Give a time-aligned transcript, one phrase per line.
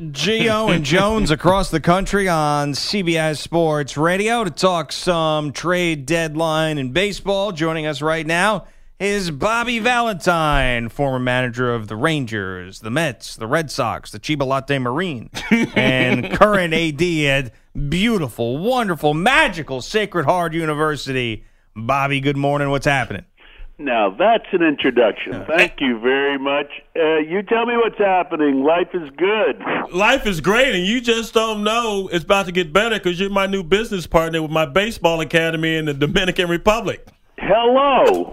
[0.00, 6.78] Gio and Jones across the country on CBS Sports Radio to talk some trade deadline
[6.78, 7.52] in baseball.
[7.52, 8.64] Joining us right now
[8.98, 14.46] is Bobby Valentine, former manager of the Rangers, the Mets, the Red Sox, the Chiba
[14.46, 15.28] Lotte Marine,
[15.76, 17.52] and current AD at
[17.90, 21.44] beautiful, wonderful, magical Sacred Heart University.
[21.76, 22.70] Bobby, good morning.
[22.70, 23.26] What's happening?
[23.80, 25.42] Now that's an introduction.
[25.46, 26.66] Thank you very much.
[26.94, 28.62] Uh, you tell me what's happening.
[28.62, 29.58] Life is good.
[29.90, 33.30] Life is great, and you just don't know it's about to get better because you're
[33.30, 37.08] my new business partner with my baseball academy in the Dominican Republic.
[37.38, 38.30] Hello,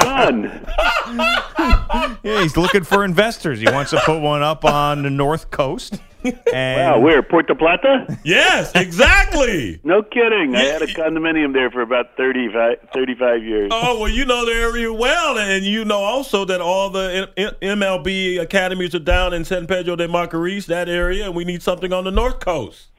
[0.00, 0.66] son.
[2.22, 3.60] Yeah, he's looking for investors.
[3.60, 6.00] He wants to put one up on the North Coast.
[6.24, 8.18] And Wow, where Puerto Plata?
[8.24, 9.80] Yes, exactly.
[9.84, 10.54] No kidding.
[10.54, 13.70] I had a condominium there for about 35, 35 years.
[13.72, 17.54] Oh well, you know the area well, and you know also that all the M-
[17.62, 21.62] M- MLB academies are down in San Pedro de Macorís, that area, and we need
[21.62, 22.90] something on the North Coast.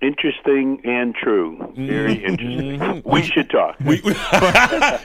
[0.00, 1.56] Interesting and true.
[1.76, 2.26] Very mm-hmm.
[2.26, 2.78] interesting.
[2.78, 3.10] Mm-hmm.
[3.10, 3.76] We should talk.
[3.84, 3.96] We,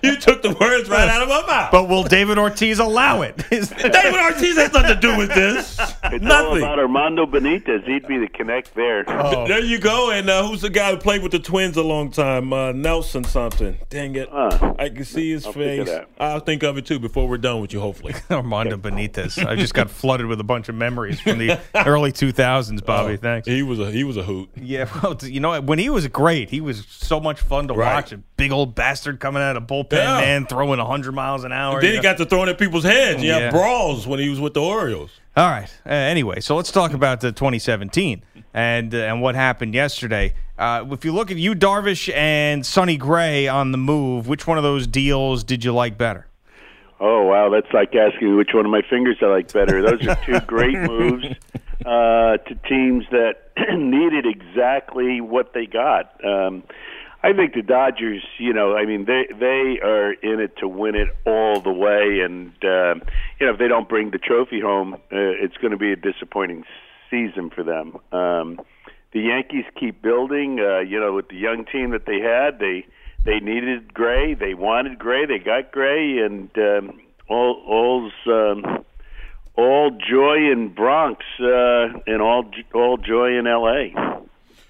[0.04, 1.72] you took the words right out of my mouth.
[1.72, 3.38] But will David Ortiz allow it?
[3.50, 5.92] David Ortiz has nothing to do with this.
[6.14, 6.64] It's all Nothing.
[6.64, 7.83] about Armando Benitez.
[7.86, 9.03] He'd be the connect there.
[9.03, 10.11] There you go.
[10.11, 12.53] And uh, who's the guy who played with the Twins a long time?
[12.53, 13.78] Uh, Nelson something.
[13.89, 14.30] Dang it.
[14.31, 14.75] Huh.
[14.80, 15.88] I can see his I'll face.
[15.88, 16.08] that.
[16.20, 18.14] I'll think of it too before we're done with you, hopefully.
[18.31, 19.44] Armando Benitez.
[19.45, 23.17] I just got flooded with a bunch of memories from the early 2000s, Bobby.
[23.17, 23.48] Thanks.
[23.48, 24.50] He was a he was a hoot.
[24.55, 27.95] Yeah, well, you know, when he was great, he was so much fun to Right.
[27.95, 28.11] watch.
[28.11, 30.20] A big old bastard coming out of bullpen, Yeah.
[30.21, 31.82] man, throwing 100 miles an hour.
[31.82, 32.04] Then he know?
[32.04, 33.21] got to throwing at people's heads.
[33.23, 33.39] You Yeah.
[33.39, 35.11] have brawls when he was with the Orioles.
[35.36, 35.70] All right.
[35.83, 38.23] Uh, anyway, so let's talk about the 2017
[38.54, 40.36] and uh, and what happened yesterday.
[40.60, 44.58] Uh, if you look at Yu Darvish and Sonny Gray on the move, which one
[44.58, 46.27] of those deals did you like better?
[46.99, 49.82] Oh wow, that's like asking which one of my fingers I like better.
[49.82, 51.26] Those are two great moves
[51.83, 56.23] uh, to teams that needed exactly what they got.
[56.23, 56.61] Um,
[57.26, 60.95] I think the Dodgers, you know, I mean, they they are in it to win
[60.95, 62.95] it all the way, and uh,
[63.39, 65.95] you know, if they don't bring the trophy home, uh, it's going to be a
[65.95, 66.66] disappointing
[67.10, 67.98] season for them.
[68.12, 68.60] Um,
[69.14, 70.60] the Yankees keep building.
[70.60, 72.86] Uh, you know, with the young team that they had, they
[73.23, 74.33] they needed Gray.
[74.33, 75.26] They wanted Gray.
[75.26, 78.83] They got Gray, and um, all all's um,
[79.56, 83.94] all joy in Bronx uh, and all all joy in L.A.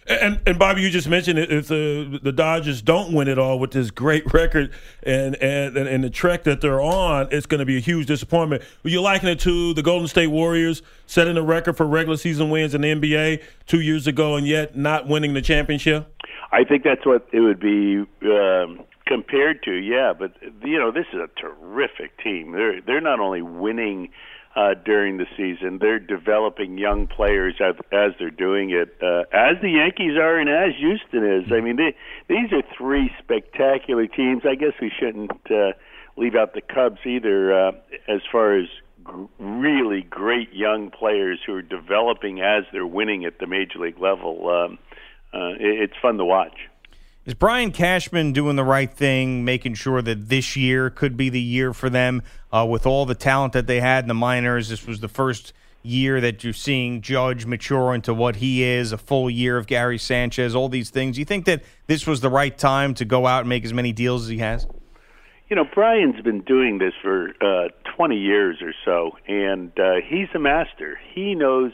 [0.07, 1.51] And and Bobby, you just mentioned it.
[1.51, 4.71] If the the Dodgers don't win it all with this great record
[5.03, 8.63] and and and the trek that they're on, it's going to be a huge disappointment.
[8.83, 12.75] You liken it to the Golden State Warriors setting a record for regular season wins
[12.75, 16.07] in the NBA two years ago, and yet not winning the championship.
[16.51, 19.73] I think that's what it would be um, compared to.
[19.73, 22.51] Yeah, but you know, this is a terrific team.
[22.51, 24.09] They're they're not only winning
[24.55, 29.59] uh, during the season, they're developing young players as, as they're doing it, uh, as
[29.61, 31.51] the Yankees are and as Houston is.
[31.51, 31.95] I mean, they,
[32.27, 34.43] these are three spectacular teams.
[34.45, 35.73] I guess we shouldn't uh,
[36.17, 37.71] leave out the Cubs either, uh,
[38.07, 38.67] as far as
[39.03, 43.99] gr- really great young players who are developing as they're winning at the major league
[43.99, 44.49] level.
[44.49, 44.77] Um,
[45.33, 46.69] uh, it, it's fun to watch.
[47.25, 51.39] Is Brian Cashman doing the right thing, making sure that this year could be the
[51.39, 54.67] year for them uh, with all the talent that they had in the minors?
[54.67, 58.97] This was the first year that you're seeing Judge mature into what he is, a
[58.97, 61.17] full year of Gary Sanchez, all these things.
[61.17, 63.93] You think that this was the right time to go out and make as many
[63.93, 64.67] deals as he has?
[65.47, 70.27] You know, Brian's been doing this for uh, 20 years or so, and uh, he's
[70.35, 70.99] a master.
[71.13, 71.71] He knows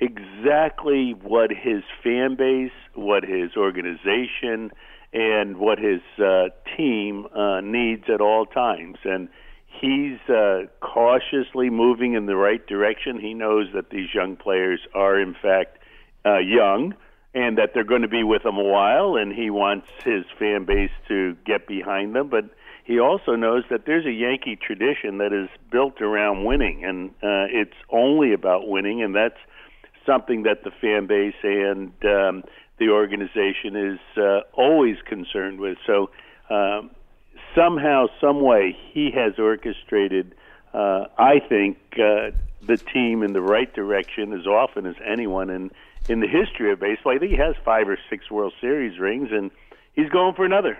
[0.00, 4.70] exactly what his fan base, what his organization,
[5.12, 8.98] and what his uh, team uh, needs at all times.
[9.04, 9.28] And
[9.80, 13.18] he's uh, cautiously moving in the right direction.
[13.20, 15.78] He knows that these young players are, in fact,
[16.24, 16.94] uh, young
[17.34, 20.64] and that they're going to be with him a while, and he wants his fan
[20.64, 22.28] base to get behind them.
[22.30, 22.46] But
[22.84, 27.44] he also knows that there's a Yankee tradition that is built around winning, and uh,
[27.52, 29.36] it's only about winning, and that's
[30.06, 32.44] something that the fan base and um,
[32.78, 35.76] the organization is uh, always concerned with.
[35.86, 36.10] So
[36.48, 36.90] um,
[37.54, 40.34] somehow, some way, he has orchestrated,
[40.72, 42.30] uh, I think, uh,
[42.62, 45.70] the team in the right direction as often as anyone in
[46.08, 47.14] in the history of baseball.
[47.14, 49.50] I think he has five or six World Series rings, and
[49.94, 50.78] he's going for another.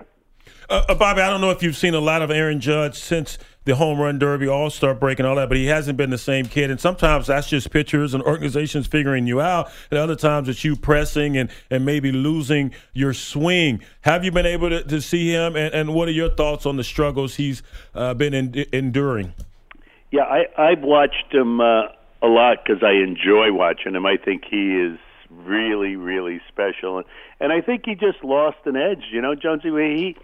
[0.68, 3.38] Uh, uh, Bobby, I don't know if you've seen a lot of Aaron Judge since
[3.66, 6.16] the home run derby, all star break, and all that, but he hasn't been the
[6.16, 6.70] same kid.
[6.70, 10.76] And sometimes that's just pitchers and organizations figuring you out, and other times it's you
[10.76, 13.82] pressing and, and maybe losing your swing.
[14.02, 16.76] Have you been able to, to see him, and, and what are your thoughts on
[16.76, 17.62] the struggles he's
[17.94, 19.34] uh, been in, enduring?
[20.12, 21.88] Yeah, I, I've watched him uh,
[22.22, 24.06] a lot because I enjoy watching him.
[24.06, 24.98] I think he is
[25.28, 27.06] really, really special, and,
[27.40, 29.06] and I think he just lost an edge.
[29.10, 30.16] You know, Jonesy, he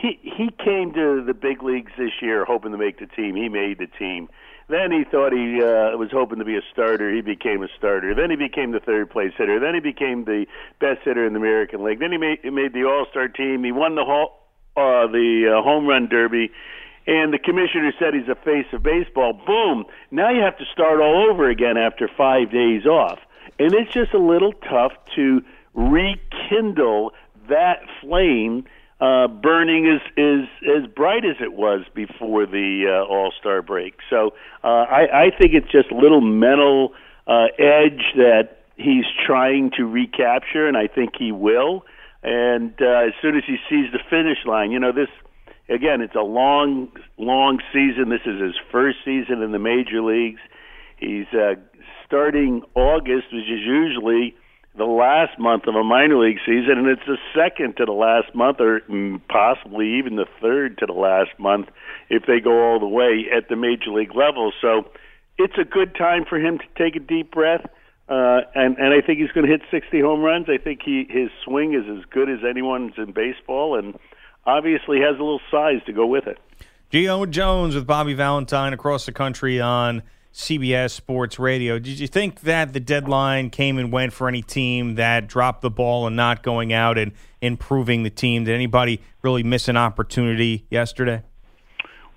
[0.00, 3.36] he he came to the big leagues this year hoping to make the team.
[3.36, 4.28] He made the team.
[4.68, 7.12] Then he thought he uh, was hoping to be a starter.
[7.12, 8.14] He became a starter.
[8.14, 9.58] Then he became the third place hitter.
[9.58, 10.46] Then he became the
[10.78, 11.98] best hitter in the American League.
[11.98, 13.64] Then he made he made the All Star team.
[13.64, 14.32] He won the ho-
[14.76, 16.50] uh, the uh, home run derby.
[17.06, 19.32] And the commissioner said he's a face of baseball.
[19.32, 19.84] Boom!
[20.10, 23.18] Now you have to start all over again after five days off,
[23.58, 25.42] and it's just a little tough to
[25.74, 27.12] rekindle
[27.48, 28.64] that flame
[29.00, 33.94] uh, burning as is as bright as it was before the uh, All Star break.
[34.10, 36.92] So uh, I, I think it's just a little mental
[37.26, 41.84] uh, edge that he's trying to recapture, and I think he will.
[42.22, 45.08] And uh, as soon as he sees the finish line, you know this
[45.70, 46.02] again.
[46.02, 48.10] It's a long, long season.
[48.10, 50.40] This is his first season in the major leagues.
[50.98, 51.54] He's uh,
[52.04, 54.36] starting August, which is usually
[54.76, 58.34] the last month of a minor league season, and it's the second to the last
[58.34, 58.80] month, or
[59.28, 61.68] possibly even the third to the last month
[62.08, 64.52] if they go all the way at the major league level.
[64.60, 64.90] So
[65.38, 67.66] it's a good time for him to take a deep breath.
[68.08, 70.46] Uh, and and I think he's going to hit 60 home runs.
[70.48, 73.98] I think he his swing is as good as anyone's in baseball, and
[74.44, 76.38] obviously has a little size to go with it.
[76.92, 80.02] Gio Jones with Bobby Valentine across the country on
[80.32, 81.78] CBS Sports Radio.
[81.78, 85.70] Did you think that the deadline came and went for any team that dropped the
[85.70, 88.44] ball and not going out and improving the team?
[88.44, 91.22] Did anybody really miss an opportunity yesterday?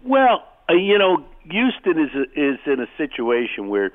[0.03, 3.91] Well, uh, you know, Houston is is in a situation where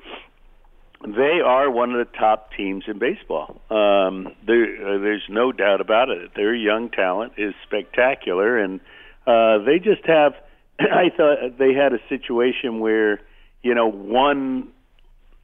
[1.05, 3.61] they are one of the top teams in baseball.
[3.69, 6.31] Um, there, uh, there's no doubt about it.
[6.35, 8.81] Their young talent is spectacular, and
[9.25, 10.33] uh, they just have.
[10.79, 13.21] I thought they had a situation where
[13.61, 14.69] you know, one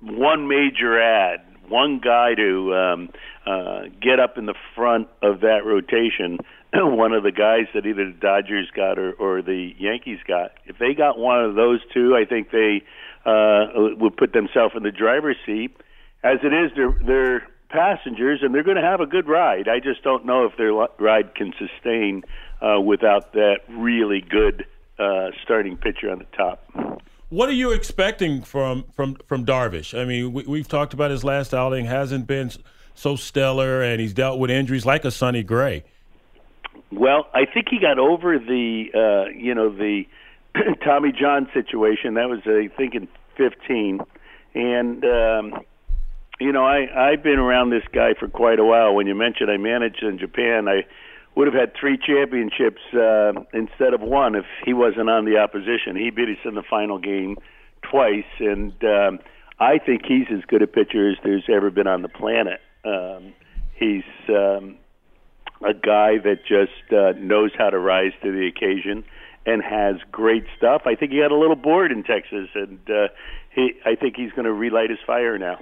[0.01, 3.09] one major ad, one guy to um,
[3.45, 6.39] uh, get up in the front of that rotation.
[6.73, 10.51] one of the guys that either the Dodgers got or, or the Yankees got.
[10.65, 12.83] If they got one of those two, I think they
[13.25, 13.67] uh,
[13.97, 15.75] would put themselves in the driver's seat.
[16.23, 19.67] As it is, they're, they're passengers, and they're going to have a good ride.
[19.67, 22.23] I just don't know if their ride can sustain
[22.61, 24.65] uh, without that really good
[24.97, 26.63] uh, starting pitcher on the top.
[27.29, 29.99] What are you expecting from from from Darvish?
[29.99, 32.51] I mean, we, have talked about his last outing hasn't been
[32.93, 35.83] so stellar, and he's dealt with injuries like a Sonny Gray.
[36.91, 40.03] Well, I think he got over the uh, you know the
[40.83, 42.13] Tommy John situation.
[42.13, 44.01] That was I think in fifteen,
[44.53, 45.59] and um,
[46.39, 48.93] you know I I've been around this guy for quite a while.
[48.93, 50.85] When you mentioned I managed in Japan, I
[51.35, 55.95] would have had three championships uh, instead of one if he wasn't on the opposition.
[55.95, 57.37] He beat us in the final game
[57.81, 59.19] twice, and um,
[59.59, 62.61] I think he's as good a pitcher as there's ever been on the planet.
[62.85, 63.33] Um,
[63.73, 64.77] he's um,
[65.65, 69.03] a guy that just uh, knows how to rise to the occasion
[69.45, 70.83] and has great stuff.
[70.85, 73.07] I think he got a little bored in Texas, and uh,
[73.53, 75.59] he I think he's going to relight his fire now.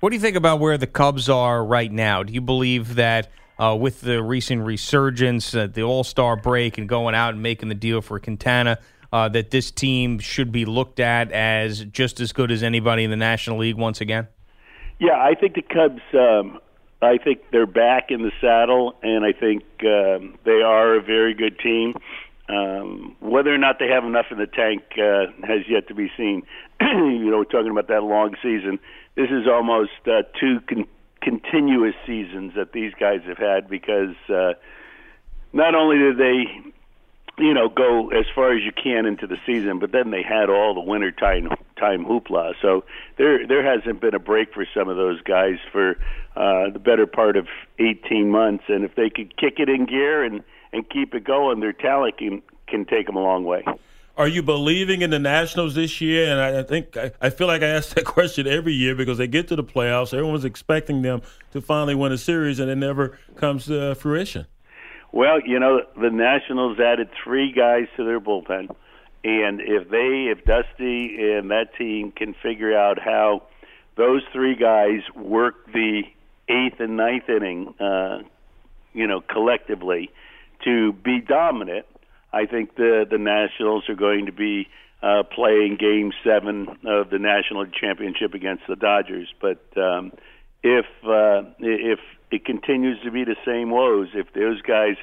[0.00, 2.22] What do you think about where the Cubs are right now?
[2.22, 3.28] Do you believe that?
[3.58, 7.68] Uh, with the recent resurgence, uh, the All Star break, and going out and making
[7.68, 8.78] the deal for Quintana,
[9.12, 13.10] uh, that this team should be looked at as just as good as anybody in
[13.10, 14.28] the National League once again?
[14.98, 16.02] Yeah, I think the Cubs.
[16.14, 16.60] Um,
[17.02, 21.34] I think they're back in the saddle, and I think um, they are a very
[21.34, 21.94] good team.
[22.48, 26.10] Um, whether or not they have enough in the tank uh, has yet to be
[26.16, 26.42] seen.
[26.80, 28.78] you know, talking about that long season,
[29.14, 30.86] this is almost uh, two con-
[31.26, 34.52] continuous seasons that these guys have had because uh,
[35.52, 36.44] not only did they,
[37.42, 40.48] you know, go as far as you can into the season, but then they had
[40.48, 42.54] all the winter time time hoopla.
[42.62, 42.84] So
[43.18, 45.96] there there hasn't been a break for some of those guys for
[46.36, 47.48] uh, the better part of
[47.80, 51.58] 18 months, and if they could kick it in gear and and keep it going,
[51.58, 53.64] their talent can can take them a long way.
[54.16, 56.30] Are you believing in the Nationals this year?
[56.30, 59.18] And I, I think I, I, feel like I ask that question every year because
[59.18, 60.14] they get to the playoffs.
[60.14, 61.20] Everyone's expecting them
[61.52, 64.46] to finally win a series, and it never comes to fruition.
[65.12, 68.74] Well, you know, the Nationals added three guys to their bullpen,
[69.22, 73.42] And if they, if Dusty and that team can figure out how
[73.96, 76.02] those three guys work the
[76.48, 78.22] eighth and ninth inning, uh,
[78.94, 80.10] you know, collectively
[80.64, 81.86] to be dominant,
[82.36, 84.68] I think the the Nationals are going to be
[85.02, 89.32] uh, playing Game Seven of the National Championship against the Dodgers.
[89.40, 90.12] But um,
[90.62, 92.00] if uh, if
[92.30, 94.96] it continues to be the same woes, if those guys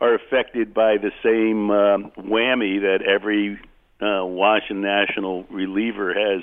[0.00, 3.58] are affected by the same um, whammy that every
[4.02, 6.42] uh, Washington National reliever has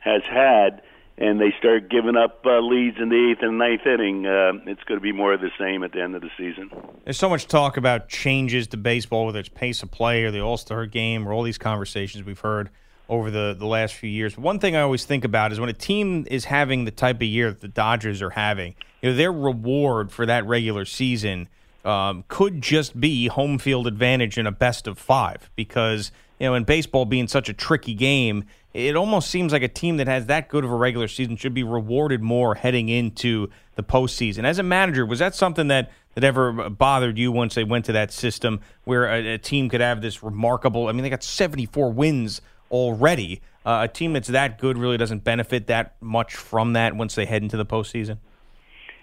[0.00, 0.82] has had,
[1.16, 4.82] and they start giving up uh, leads in the eighth and ninth inning, uh, it's
[4.84, 6.70] going to be more of the same at the end of the season.
[7.04, 10.40] There's so much talk about changes to baseball, whether it's pace of play or the
[10.40, 12.70] All Star game or all these conversations we've heard
[13.08, 14.36] over the, the last few years.
[14.36, 17.22] One thing I always think about is when a team is having the type of
[17.22, 21.48] year that the Dodgers are having, you know, their reward for that regular season
[21.84, 26.54] um, could just be home field advantage in a best of five because you know
[26.54, 28.44] in baseball being such a tricky game
[28.74, 31.54] it almost seems like a team that has that good of a regular season should
[31.54, 34.44] be rewarded more heading into the postseason.
[34.44, 37.92] As a manager, was that something that, that ever bothered you once they went to
[37.92, 40.88] that system where a, a team could have this remarkable?
[40.88, 43.40] I mean, they got 74 wins already.
[43.64, 47.26] Uh, a team that's that good really doesn't benefit that much from that once they
[47.26, 48.18] head into the postseason.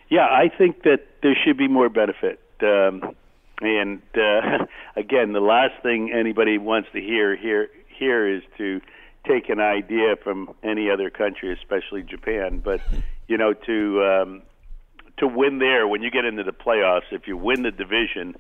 [0.09, 2.41] Yeah, I think that there should be more benefit.
[2.61, 3.15] Um,
[3.61, 4.65] and uh,
[4.97, 8.81] again, the last thing anybody wants to hear here here is to
[9.27, 12.59] take an idea from any other country, especially Japan.
[12.63, 12.81] But
[13.27, 14.41] you know, to um,
[15.17, 18.35] to win there, when you get into the playoffs, if you win the division,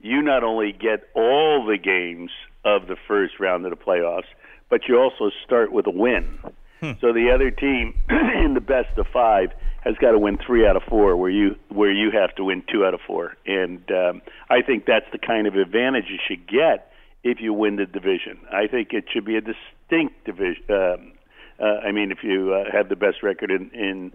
[0.00, 2.30] you not only get all the games
[2.64, 4.28] of the first round of the playoffs,
[4.68, 6.38] but you also start with a win.
[6.80, 6.92] Hmm.
[7.00, 9.50] So the other team in the best of five
[9.84, 12.62] has got to win three out of four, where you where you have to win
[12.70, 13.36] two out of four.
[13.46, 16.91] And um, I think that's the kind of advantage you should get
[17.24, 18.38] if you win the division.
[18.50, 20.64] I think it should be a distinct division.
[20.68, 21.12] Um,
[21.60, 24.12] uh, I mean, if you uh, have the best record in, in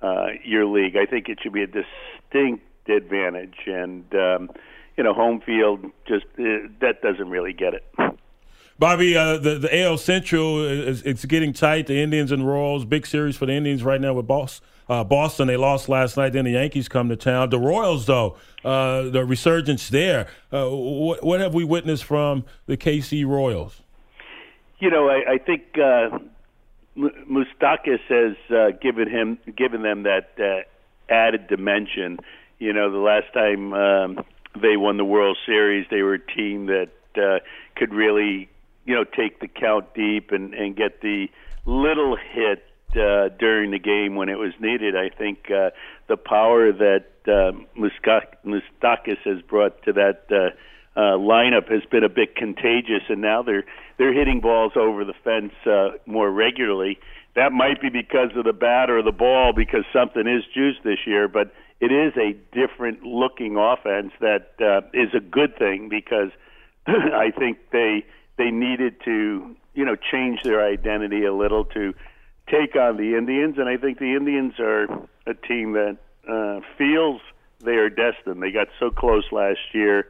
[0.00, 3.56] uh, your league, I think it should be a distinct advantage.
[3.66, 4.50] And um,
[4.96, 7.84] you know, home field just uh, that doesn't really get it.
[8.78, 11.86] Bobby, uh, the the AL Central is it's getting tight.
[11.86, 14.60] The Indians and Royals, big series for the Indians right now with Boss.
[14.88, 16.32] Uh, Boston, they lost last night.
[16.32, 17.50] Then the Yankees come to town.
[17.50, 20.26] The Royals, though, uh, the resurgence there.
[20.52, 23.80] Uh, what, what, have we witnessed from the KC Royals?
[24.78, 26.18] You know, I, I think uh,
[26.96, 32.18] Moustakas has uh, given him given them that uh, added dimension.
[32.58, 34.24] You know, the last time um,
[34.60, 37.38] they won the World Series, they were a team that uh,
[37.76, 38.48] could really,
[38.84, 41.28] you know, take the count deep and, and get the
[41.66, 42.64] little hit
[42.96, 44.96] uh, during the game when it was needed.
[44.96, 45.70] I think uh,
[46.08, 50.50] the power that uh, Moustakas has brought to that uh,
[50.96, 53.64] uh, lineup has been a bit contagious, and now they're
[53.98, 56.98] they're hitting balls over the fence uh, more regularly.
[57.34, 61.00] That might be because of the bat or the ball, because something is juiced this
[61.04, 66.30] year, but it is a different looking offense that uh, is a good thing because
[66.86, 68.04] I think they
[68.38, 71.94] they needed to you know change their identity a little to
[72.48, 74.84] take on the Indians, and I think the Indians are
[75.26, 75.96] a team that
[76.28, 77.20] uh, feels
[77.64, 78.42] they are destined.
[78.42, 80.08] They got so close last year.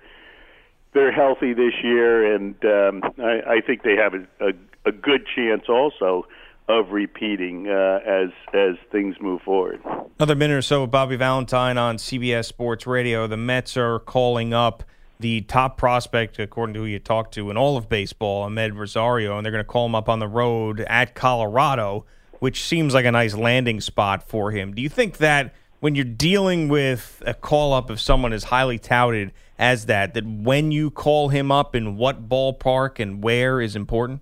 [0.93, 4.53] They're healthy this year, and um, I, I think they have a, a,
[4.87, 6.27] a good chance also
[6.69, 9.81] of repeating uh, as as things move forward.
[10.19, 13.27] Another minute or so with Bobby Valentine on CBS Sports Radio.
[13.27, 14.83] The Mets are calling up
[15.21, 19.37] the top prospect, according to who you talked to, in all of baseball, Amed Rosario,
[19.37, 22.05] and they're going to call him up on the road at Colorado
[22.45, 24.75] which seems like a nice landing spot for him.
[24.75, 28.79] Do you think that when you're dealing with a call up of someone as highly
[28.79, 33.75] touted as that, that when you call him up in what ballpark and where is
[33.75, 34.21] important?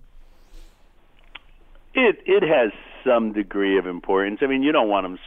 [1.93, 2.71] It it has
[3.03, 4.39] some degree of importance.
[4.41, 5.19] I mean, you don't want him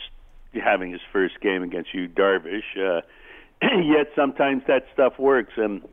[0.55, 2.63] having his first game against Yu Darvish.
[2.79, 3.03] Uh,
[3.83, 5.87] yet sometimes that stuff works, and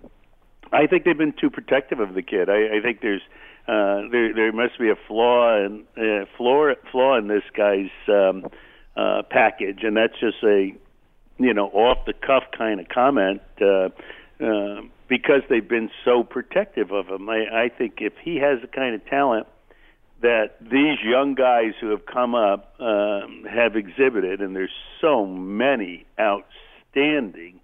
[0.71, 2.49] I think they've been too protective of the kid.
[2.49, 3.23] I, I think there's
[3.67, 8.47] uh, there there must be a flaw in uh, flaw flaw in this guy's um,
[8.97, 10.73] uh, package, and that's just a
[11.37, 13.89] you know off the cuff kind of comment uh,
[14.43, 17.29] uh, because they've been so protective of him.
[17.29, 19.47] I, I think if he has the kind of talent
[20.21, 26.05] that these young guys who have come up um, have exhibited, and there's so many
[26.19, 27.61] outstanding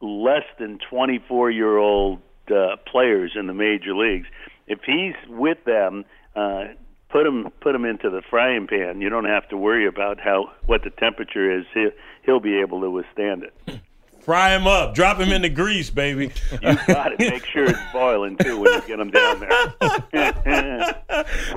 [0.00, 4.26] less than 24 year old uh, players in the major leagues
[4.72, 6.64] if he's with them, uh,
[7.10, 9.00] put him put him into the frying pan.
[9.00, 11.66] You don't have to worry about how what the temperature is.
[11.74, 11.90] He'll,
[12.24, 13.80] he'll be able to withstand it.
[14.22, 14.94] Fry him up.
[14.94, 16.30] Drop him in the grease, baby.
[16.52, 17.18] You got it.
[17.18, 19.50] Make sure it's boiling too when you get him down there.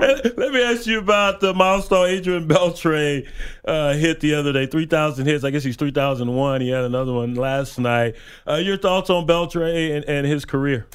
[0.00, 3.28] Let me ask you about the milestone Adrian Beltre
[3.64, 4.66] uh, hit the other day.
[4.66, 5.44] 3,000 hits.
[5.44, 6.60] I guess he's 3,001.
[6.60, 8.16] He had another one last night.
[8.48, 10.88] Uh, your thoughts on Beltre and, and his career?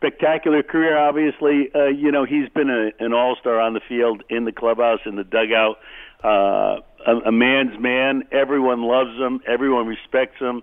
[0.00, 1.68] Spectacular career, obviously.
[1.74, 5.00] Uh, you know, he's been a, an all star on the field, in the clubhouse,
[5.04, 5.76] in the dugout.
[6.24, 8.24] Uh, a, a man's man.
[8.32, 9.40] Everyone loves him.
[9.46, 10.62] Everyone respects him.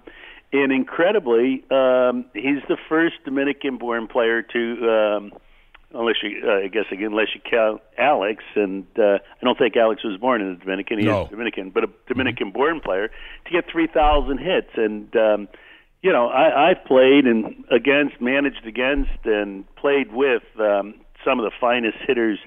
[0.53, 5.33] And incredibly, um, he's the first Dominican-born player to, um,
[5.93, 9.75] unless you, uh, I guess again, unless you count Alex, and uh, I don't think
[9.75, 10.99] Alex was born in the Dominican.
[10.99, 11.27] He No.
[11.27, 14.69] Dominican, but a Dominican-born player to get 3,000 hits.
[14.75, 15.47] And um,
[16.01, 21.45] you know, I, I've played and against, managed against, and played with um, some of
[21.45, 22.39] the finest hitters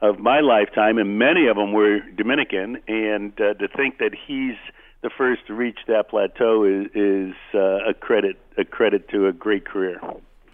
[0.00, 2.78] of my lifetime, and many of them were Dominican.
[2.88, 4.56] And uh, to think that he's
[5.02, 9.32] the first to reach that plateau is, is uh, a credit a credit to a
[9.32, 10.00] great career.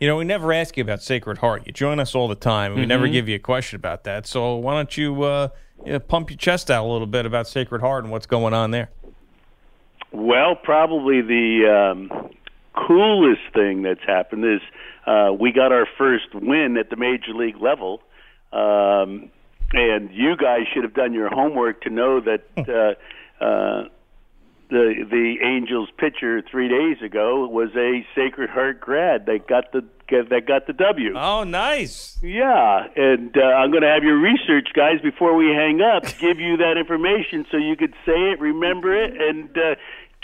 [0.00, 1.66] You know, we never ask you about Sacred Heart.
[1.66, 4.26] You join us all the time, and we never give you a question about that.
[4.26, 5.48] So why don't you, uh,
[5.84, 8.54] you know, pump your chest out a little bit about Sacred Heart and what's going
[8.54, 8.88] on there?
[10.10, 12.19] Well, probably the um,
[12.86, 14.60] coolest thing that's happened is
[15.06, 18.02] uh, we got our first win at the major league level.
[18.52, 19.30] Um,
[19.72, 23.88] and you guys should have done your homework to know that uh, uh,
[24.68, 29.26] the the Angels pitcher three days ago was a Sacred Heart grad.
[29.26, 31.14] They got the that got the W.
[31.16, 32.18] Oh, nice.
[32.20, 36.40] Yeah, and uh, I'm going to have your research guys before we hang up give
[36.40, 39.76] you that information so you could say it, remember it, and uh,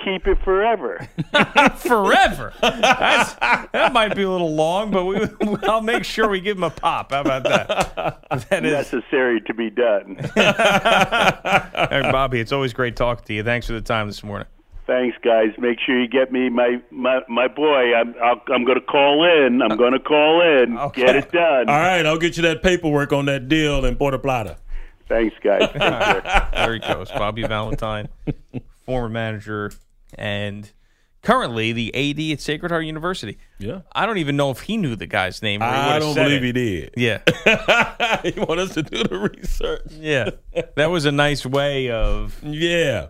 [0.02, 1.06] keep it forever.
[1.78, 2.52] Forever.
[2.60, 5.20] That's, that might be a little long, but we,
[5.64, 7.12] I'll make sure we give him a pop.
[7.12, 8.46] How about that?
[8.50, 8.72] That is.
[8.72, 10.16] Necessary to be done.
[11.86, 13.42] Hey, Bobby, it's always great talking to you.
[13.42, 14.46] Thanks for the time this morning.
[14.86, 15.50] Thanks, guys.
[15.58, 17.94] Make sure you get me my my my boy.
[17.94, 19.60] I'm I'll, I'm going to call in.
[19.62, 20.76] I'm going to call in.
[20.78, 21.06] Okay.
[21.06, 21.68] Get it done.
[21.68, 24.58] All right, I'll get you that paperwork on that deal in Puerto Plata.
[25.08, 25.70] Thanks, guys.
[25.72, 26.52] Take.
[26.52, 27.10] There he goes.
[27.10, 28.08] Bobby Valentine,
[28.84, 29.72] former manager
[30.14, 30.70] and
[31.22, 33.38] currently the AD at Sacred Heart University.
[33.58, 33.80] Yeah.
[33.92, 35.60] I don't even know if he knew the guy's name.
[35.62, 36.46] Or I don't believe it.
[36.46, 36.94] he did.
[36.96, 38.20] Yeah.
[38.22, 39.82] he want us to do the research.
[39.92, 40.30] Yeah.
[40.76, 43.08] That was a nice way of Yeah.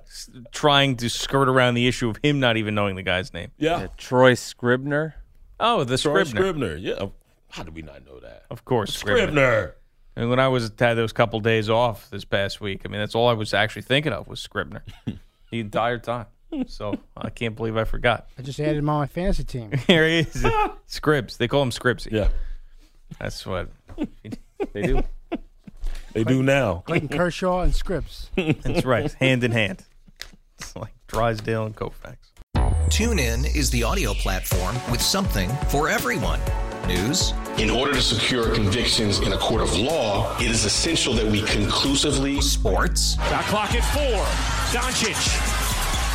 [0.53, 3.51] trying to skirt around the issue of him not even knowing the guy's name.
[3.59, 3.89] Yeah.
[3.99, 5.17] Troy Scribner.
[5.61, 6.41] Oh, the Troy Scribner.
[6.41, 6.77] Scribner.
[6.77, 7.07] Yeah.
[7.51, 8.45] How did we not know that?
[8.51, 9.23] Of course, Scribner.
[9.25, 9.75] Scribner.
[10.17, 13.15] And when I was had those couple days off this past week, I mean, that's
[13.15, 14.83] all I was actually thinking of was Scribner
[15.51, 16.27] the entire time.
[16.67, 18.27] So I can't believe I forgot.
[18.39, 19.71] I just added him on my fantasy team.
[19.87, 20.35] Here he is,
[20.89, 21.37] Scribs.
[21.37, 22.13] They call him Scribsy.
[22.13, 22.29] Yeah.
[23.21, 23.69] That's what
[24.73, 25.03] they do.
[26.13, 26.83] They do now.
[26.87, 28.29] Clayton Kershaw and Scribs.
[28.63, 29.85] That's right, hand in hand.
[30.59, 32.17] It's like Drysdale and Koufax.
[32.89, 36.41] TuneIn is the audio platform with something for everyone.
[36.87, 41.27] News, In order to secure convictions in a court of law, it is essential that
[41.27, 44.25] we conclusively sports, Shot clock at four.
[44.81, 45.56] Doncic.